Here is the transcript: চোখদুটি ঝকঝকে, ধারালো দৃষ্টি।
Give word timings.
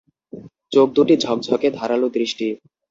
চোখদুটি 0.71 1.13
ঝকঝকে, 1.17 1.67
ধারালো 1.71 2.07
দৃষ্টি। 2.09 2.47